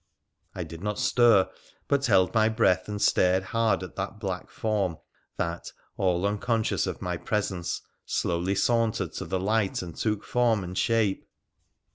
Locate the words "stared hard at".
2.99-3.95